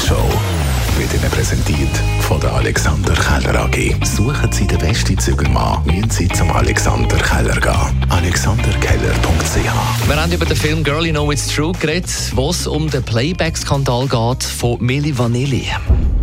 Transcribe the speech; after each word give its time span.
Morgenshow 0.00 0.28
wird 0.98 1.12
Ihnen 1.14 1.30
präsentiert 1.30 1.90
von 2.20 2.40
der 2.40 2.52
Alexander 2.54 3.12
Keller 3.14 3.60
AG. 3.64 3.94
Suchen 4.04 4.50
Sie 4.52 4.66
den 4.66 4.78
besten 4.78 5.18
Zügelmann, 5.18 5.82
müssen 5.84 6.10
Sie 6.10 6.28
zum 6.28 6.50
Alexander 6.52 7.16
Keller 7.16 7.58
gehen. 7.60 8.06
AlexanderKeller.ch 8.08 10.08
Wir 10.08 10.16
haben 10.16 10.32
über 10.32 10.44
den 10.46 10.56
Film 10.56 10.82
Girl 10.84 11.04
You 11.04 11.12
Know 11.12 11.30
It's 11.32 11.48
True 11.48 11.72
geredet, 11.78 12.10
wo 12.34 12.50
es 12.50 12.66
um 12.66 12.88
den 12.90 13.02
Playback-Skandal 13.02 14.06
geht 14.08 14.44
von 14.44 14.76
Milli 14.80 15.16
Vanilli. 15.16 15.68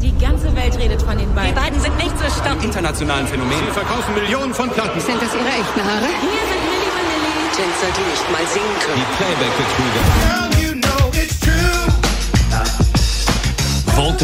Die 0.01 0.17
ganze 0.17 0.55
Welt 0.55 0.77
redet 0.77 1.01
von 1.01 1.17
den 1.17 1.33
beiden. 1.35 1.53
Die 1.53 1.59
beiden 1.59 1.79
sind 1.79 1.95
nicht 1.97 2.17
zu 2.17 2.25
stoppen. 2.25 2.63
internationalen 2.63 3.27
Phänomen. 3.27 3.59
Sie 3.67 3.71
verkaufen 3.73 4.13
Millionen 4.15 4.53
von 4.53 4.69
Platten. 4.69 4.99
Sind 4.99 5.21
das 5.21 5.33
ihre 5.33 5.49
echten 5.49 5.83
Haare? 5.83 6.07
Hier 6.21 6.43
sind 6.49 6.61
Milli 6.65 6.89
Vanilli. 6.97 7.33
Tänzer, 7.55 7.89
die 7.93 8.05
nicht 8.09 8.31
mal 8.31 8.45
singen 8.47 8.77
können. 8.79 8.97
Die 8.97 9.05
Playback-Betrüger. 9.17 10.56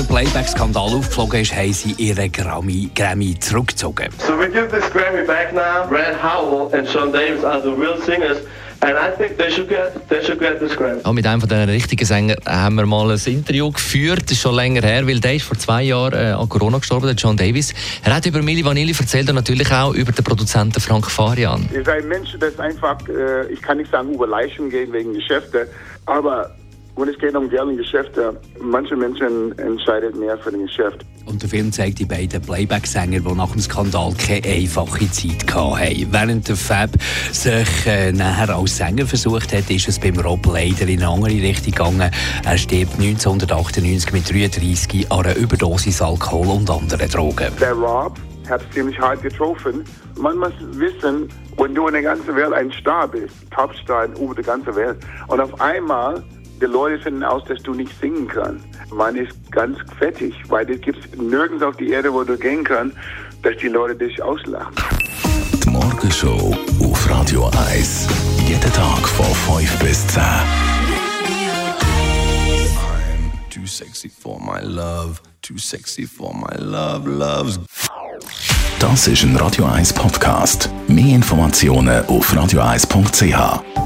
Der 0.03 0.15
Playback-Skandal 0.15 0.95
aufgeflogen 0.95 1.41
ist, 1.41 1.55
haben 1.55 1.73
sie 1.73 1.91
ihren 1.97 2.31
Grammy, 2.31 2.89
Grammy 2.95 3.37
zurückgezogen. 3.39 4.09
So 4.17 4.37
we 4.37 4.49
give 4.49 4.69
this 4.69 4.89
Grammy 4.91 5.25
back 5.25 5.53
now. 5.53 5.87
Brad 5.89 6.15
Howell 6.21 6.73
and 6.73 6.87
Sean 6.87 7.11
Davis 7.11 7.43
are 7.43 7.61
the 7.61 7.69
real 7.69 8.01
singers, 8.01 8.39
and 8.81 8.93
I 8.97 9.15
think 9.17 9.37
they 9.37 9.51
should 9.51 9.69
get 9.69 9.93
they 10.09 10.23
should 10.23 10.39
get 10.39 10.59
this 10.59 10.75
Grammy. 10.75 11.01
Auch 11.03 11.13
mit 11.13 11.25
einem 11.25 11.41
von 11.41 11.49
richtigen 11.49 12.05
Sängern 12.05 12.37
haben 12.45 12.75
wir 12.75 12.85
mal 12.85 13.11
ein 13.11 13.19
Interview 13.25 13.71
geführt, 13.71 14.23
das 14.25 14.33
ist 14.33 14.41
schon 14.41 14.55
länger 14.55 14.81
her, 14.81 15.07
weil 15.07 15.19
der 15.19 15.35
ist 15.35 15.45
vor 15.45 15.57
zwei 15.57 15.83
Jahren 15.83 16.13
äh, 16.13 16.31
an 16.31 16.49
Corona 16.49 16.79
gestorben, 16.79 17.05
der 17.05 17.15
John 17.15 17.37
Davis. 17.37 17.73
Er 18.03 18.15
hat 18.15 18.25
über 18.25 18.41
Milli 18.41 18.65
Vanilli 18.65 18.93
erzählt 18.97 19.29
und 19.29 19.35
natürlich 19.35 19.71
auch 19.71 19.93
über 19.93 20.11
den 20.11 20.23
Produzenten 20.23 20.79
Frank 20.81 21.09
Farian. 21.09 21.69
Ihr 21.73 21.83
seid 21.83 22.03
ein 22.03 22.09
Mensch, 22.09 22.35
das 22.39 22.59
einfach, 22.59 22.97
äh, 23.07 23.51
ich 23.51 23.61
kann 23.61 23.77
nicht 23.77 23.91
sagen, 23.91 24.13
über 24.13 24.27
Leichen 24.27 24.69
gehen 24.69 24.91
wegen 24.91 25.13
Geschäfte, 25.13 25.69
aber 26.05 26.51
wenn 26.95 27.09
es 27.09 27.17
geht 27.17 27.35
um 27.35 27.45
und 27.45 27.77
Geschäfte, 27.77 28.39
manche 28.61 28.95
Menschen 28.95 29.57
entscheiden 29.57 30.19
mehr 30.19 30.37
für 30.37 30.51
das 30.51 30.61
Geschäft. 30.61 31.05
Und 31.25 31.41
der 31.41 31.49
Film 31.49 31.71
zeigt 31.71 31.99
die 31.99 32.05
beiden 32.05 32.41
Playback-Sänger, 32.41 33.21
die 33.21 33.33
nach 33.33 33.51
dem 33.51 33.61
Skandal 33.61 34.13
keine 34.13 34.45
einfache 34.45 35.09
Zeit 35.09 35.53
hatten. 35.53 36.07
Während 36.11 36.47
der 36.47 36.55
Fab 36.55 36.89
sich 37.31 37.87
äh, 37.87 38.11
nachher 38.11 38.55
als 38.55 38.77
Sänger 38.77 39.05
versucht 39.05 39.53
hat, 39.53 39.69
ist 39.69 39.87
es 39.87 39.99
beim 39.99 40.19
Rob 40.19 40.45
leider 40.45 40.87
in 40.87 41.01
eine 41.01 41.07
andere 41.07 41.31
Richtung 41.31 41.71
gegangen. 41.71 42.11
Er 42.45 42.57
stirbt 42.57 42.99
1998 42.99 44.11
mit 44.11 44.29
33 44.29 45.11
an 45.11 45.25
einer 45.25 45.35
Überdosis 45.35 46.01
Alkohol 46.01 46.47
und 46.47 46.69
anderen 46.69 47.09
Drogen. 47.09 47.47
Der 47.59 47.73
Rob 47.73 48.19
hat 48.49 48.61
ziemlich 48.73 48.99
hart 48.99 49.21
getroffen. 49.21 49.83
Man 50.17 50.37
muss 50.37 50.53
wissen, 50.73 51.29
wenn 51.57 51.73
du 51.73 51.87
in 51.87 51.93
der 51.93 52.03
ganzen 52.03 52.35
Welt 52.35 52.53
ein 52.53 52.71
Star 52.71 53.07
bist, 53.07 53.33
Topstar 53.51 54.07
über 54.19 54.35
die 54.35 54.43
ganze 54.43 54.75
Welt, 54.75 54.97
und 55.27 55.39
auf 55.39 55.59
einmal 55.61 56.21
die 56.63 56.71
Leute 56.71 56.97
finden 56.97 57.23
aus, 57.23 57.43
dass 57.45 57.61
du 57.63 57.73
nicht 57.73 57.91
singen 57.99 58.27
kannst. 58.27 58.65
Man 58.91 59.15
ist 59.17 59.33
ganz 59.51 59.77
fettig, 59.99 60.33
weil 60.47 60.69
es 60.69 60.79
gibt 60.79 61.21
nirgends 61.21 61.61
auf 61.61 61.75
der 61.75 61.87
Erde, 61.87 62.13
wo 62.13 62.23
du 62.23 62.37
gehen 62.37 62.63
kannst, 62.63 62.95
dass 63.41 63.57
die 63.57 63.67
Leute 63.67 63.95
dich 63.95 64.21
auslachen. 64.23 64.73
Die 65.61 65.69
Morgenshow 65.69 66.55
auf 66.81 67.09
Radio 67.09 67.51
1. 67.69 68.07
Jeden 68.47 68.71
Tag 68.71 69.07
von 69.09 69.59
5 69.59 69.79
bis 69.79 70.07
10. 70.07 70.23
Too 73.49 73.65
sexy 73.65 74.09
for 74.09 74.39
my 74.39 74.61
love. 74.65 75.19
Too 75.41 75.57
sexy 75.57 76.05
for 76.05 76.33
my 76.33 76.55
love. 76.57 77.09
Loves. 77.09 77.59
Das 78.79 79.07
ist 79.07 79.23
ein 79.23 79.35
Radio 79.35 79.65
1 79.65 79.91
Podcast. 79.93 80.69
Mehr 80.87 81.15
Informationen 81.15 82.05
auf 82.05 82.33
radio1.ch. 82.33 83.82